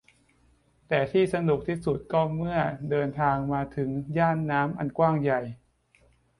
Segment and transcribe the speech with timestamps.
[0.87, 2.57] แต่ที่สนุกที่สุดก็เมื่อ
[2.89, 5.41] เดินทางมาถึงย่านน้ำอันกว้างใหญ่